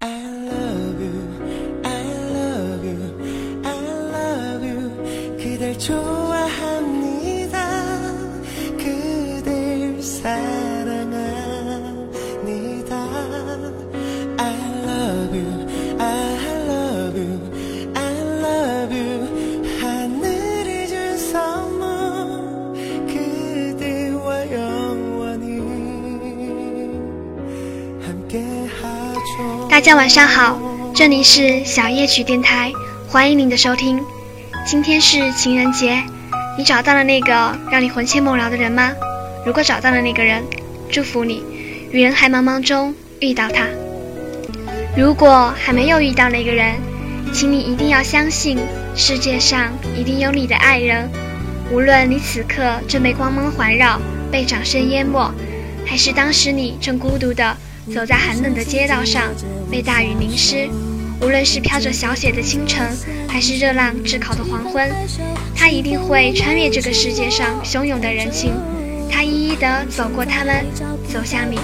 [0.00, 0.35] And
[29.76, 30.58] 大家晚上好，
[30.94, 32.72] 这里是小夜曲电台，
[33.06, 34.02] 欢迎您的收听。
[34.66, 36.02] 今天是情人节，
[36.56, 38.90] 你找到了那个让你魂牵梦绕的人吗？
[39.44, 40.42] 如果找到了那个人，
[40.90, 41.42] 祝福你，
[41.92, 43.66] 于人海茫茫中遇到他。
[44.96, 46.76] 如果还没有遇到那个人，
[47.34, 48.58] 请你一定要相信，
[48.94, 51.06] 世界上一定有你的爱人。
[51.70, 54.00] 无论你此刻正被光芒环绕，
[54.32, 55.30] 被掌声淹没，
[55.84, 57.54] 还是当时你正孤独的。
[57.94, 59.32] 走在寒冷的街道上，
[59.70, 60.68] 被大雨淋湿。
[61.20, 62.86] 无论是飘着小雪的清晨，
[63.28, 64.90] 还是热浪炙烤的黄昏，
[65.54, 68.52] 他一定会穿越这个世界上汹涌的人群，
[69.10, 70.66] 他一一地走过他们，
[71.08, 71.58] 走向你。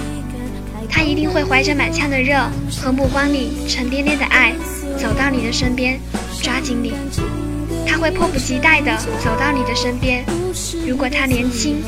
[0.89, 2.35] 他一定会怀着满腔的热
[2.81, 4.53] 和目光里沉甸甸的爱，
[4.97, 5.99] 走到你的身边，
[6.41, 6.93] 抓紧你。
[7.85, 10.23] 他会迫不及待地走到你的身边。
[10.87, 11.81] 如果他年轻。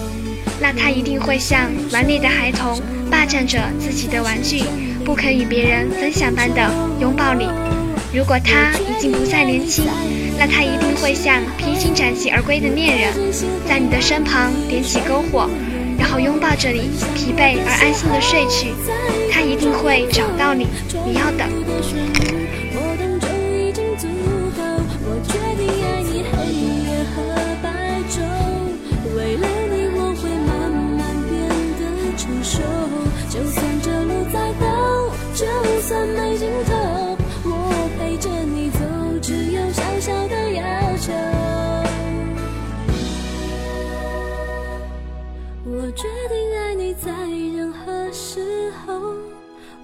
[0.58, 2.82] 那他一定会像顽劣的孩童，
[3.26, 4.62] 霸占着自己的玩具，
[5.04, 7.50] 不肯与别人分享般的拥抱你。
[8.14, 9.86] 如果他已经不再年轻，
[10.38, 13.14] 那他一定会像披荆斩棘而归的恋人，
[13.68, 15.50] 在你的身旁点起篝火，
[15.98, 18.68] 然后拥抱着你，疲惫而安心的睡去。
[19.32, 20.68] 他一定会找到你，
[21.04, 22.45] 你要等。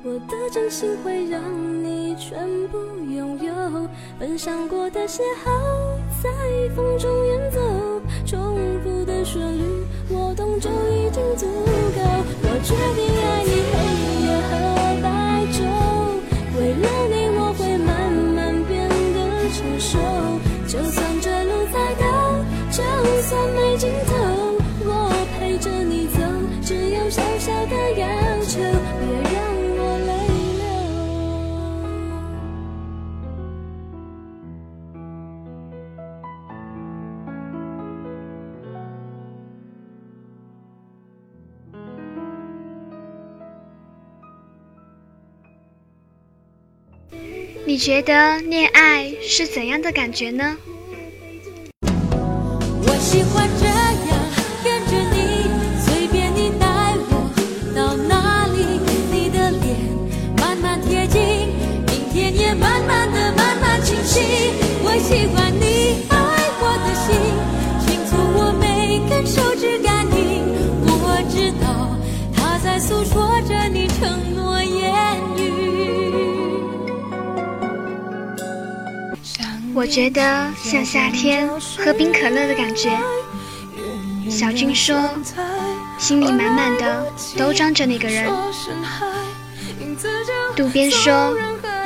[0.03, 1.39] 我的真心会让
[1.83, 3.87] 你全部拥有，
[4.19, 6.29] 分享过的邂逅，在
[6.75, 7.59] 风中远走，
[8.25, 9.63] 重复的旋律，
[10.09, 11.45] 我懂就已经足。
[11.45, 11.70] 够
[47.71, 50.57] 你觉得恋爱是怎样的感觉呢？
[51.81, 53.95] 我喜欢这样
[54.61, 55.47] 跟着你，
[55.79, 56.67] 随便你带
[57.07, 57.31] 我
[57.73, 58.65] 到哪里，
[59.09, 59.63] 你的脸
[60.35, 61.21] 慢慢贴近，
[61.87, 64.19] 明天也慢慢的慢慢清晰。
[64.83, 66.17] 我喜欢你爱
[66.59, 67.15] 我的心，
[67.87, 70.43] 轻触我每根手指感应，
[70.83, 71.95] 我知道
[72.35, 74.60] 他在诉说着你承诺。
[79.73, 82.91] 我觉得像夏天喝冰可乐的感觉。
[84.29, 85.09] 小军说，
[85.97, 87.05] 心里满满的
[87.37, 88.29] 都装着那个人。
[90.55, 91.35] 渡边说，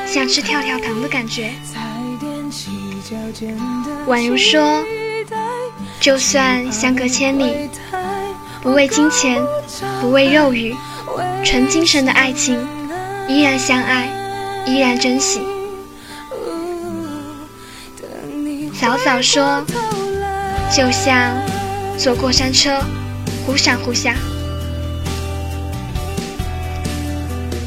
[0.06, 1.52] 像吃跳跳糖的感觉。
[4.08, 4.84] 宛如说，
[6.00, 7.70] 就算相隔千里，
[8.62, 9.42] 不为金钱，
[10.02, 10.76] 不为肉欲，
[11.44, 12.68] 纯精神的爱情，
[13.28, 14.10] 依然相爱，
[14.66, 15.42] 依然珍惜。
[18.86, 19.66] 早早说，
[20.72, 21.34] 就像
[21.98, 22.80] 坐过山车，
[23.44, 24.14] 忽上忽下。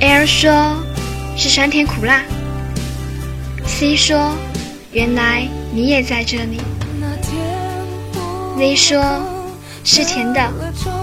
[0.01, 0.77] L 说，
[1.37, 2.22] 是酸甜苦辣。
[3.66, 4.31] C 说，
[4.92, 6.60] 原来你也在这里。
[8.57, 9.21] Z 说，
[9.83, 10.41] 是甜的，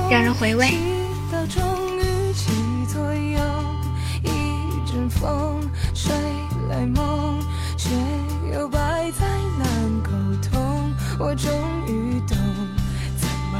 [0.09, 0.69] 让人回味。
[5.21, 5.59] 风
[5.93, 6.13] 吹
[6.69, 7.37] 来梦，
[7.77, 7.89] 却
[8.53, 8.79] 又摆
[9.11, 9.25] 在
[11.17, 11.49] 我终
[11.87, 12.37] 于懂，
[13.17, 13.57] 怎么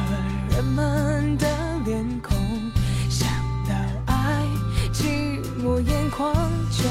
[0.52, 1.48] 人们的
[1.86, 2.36] 脸孔
[3.10, 3.28] 想
[3.68, 3.74] 到
[4.08, 4.46] 爱，
[4.94, 6.36] 寂寞眼眶
[6.70, 6.84] 就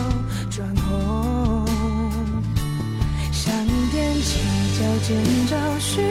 [0.51, 1.67] 转红。
[3.31, 3.55] 想
[3.93, 4.41] 踮起
[4.79, 6.03] 脚尖找寻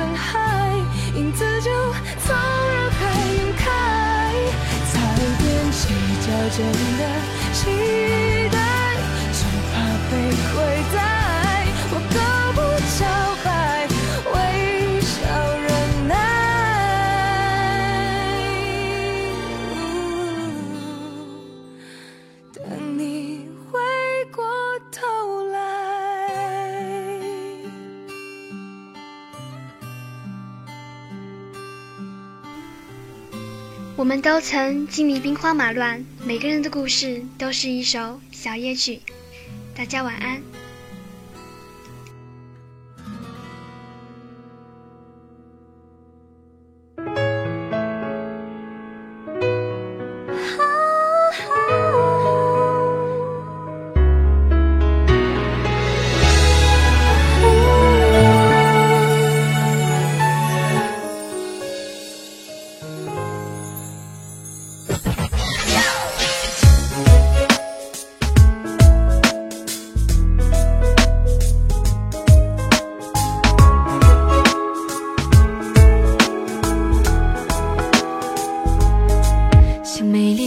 [0.00, 0.72] 人海
[1.14, 1.70] 影子就
[2.24, 3.00] 从人海
[3.34, 3.64] 晕开
[4.90, 4.92] 才
[5.36, 5.92] 踮起
[6.22, 6.64] 脚尖
[6.96, 7.02] 的
[7.52, 7.58] 期
[8.50, 8.56] 待
[9.30, 9.76] 只怕
[10.10, 10.12] 被
[10.54, 10.54] 亏
[10.96, 11.19] 待
[34.00, 38.98] 我们都曾经历兵荒马乱，每个人的故事都是一首小夜曲。
[39.76, 40.40] 大家晚安。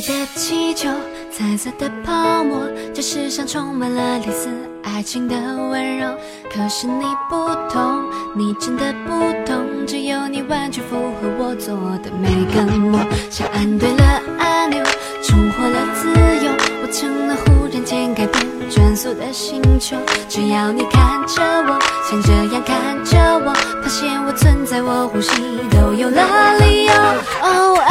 [0.06, 0.90] 的气球，
[1.32, 4.50] 彩色的泡沫，这世上充满了类似
[4.84, 6.10] 爱情的温柔。
[6.54, 8.04] 可是你不同，
[8.36, 9.12] 你真的不
[9.46, 11.74] 同，只有你完全符合我做
[12.04, 13.00] 的每个梦。
[13.30, 14.84] 像按对了按钮，
[15.24, 16.10] 重获了自
[16.46, 16.52] 由，
[16.82, 19.96] 我成了忽然间改变转速的星球。
[20.28, 21.80] 只要你看着我，
[22.10, 25.32] 像这样看着我，发现我存在，我呼吸
[25.72, 26.94] 都有了理由。
[27.42, 27.83] 哦，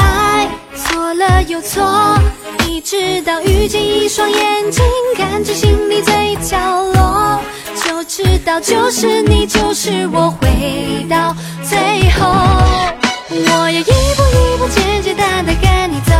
[1.22, 1.82] 了又错，
[2.66, 4.82] 一直到遇见一双眼睛，
[5.16, 6.56] 看着心里最角
[6.94, 7.40] 落，
[7.84, 11.78] 就知道就是你，就是我，回到最
[12.10, 12.28] 后。
[13.30, 16.12] 我要一步一步简简单单跟你走，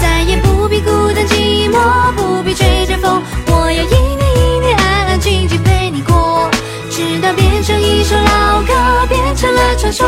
[0.00, 3.22] 再也不必孤单寂寞，不必吹着风。
[3.46, 6.50] 我要一年一年安安静静陪你过，
[6.90, 10.06] 直到变成一首老歌，变成了传说，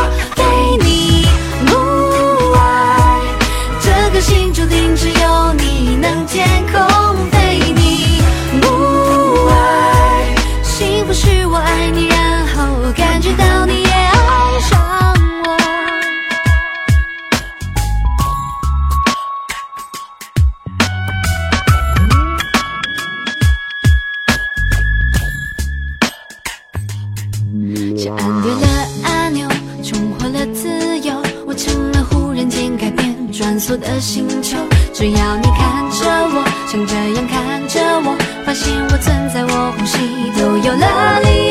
[33.71, 34.57] 我的星球。
[34.93, 39.97] 只要你看着我，像这样看着我，发现我存在，我呼吸
[40.37, 41.50] 都有了理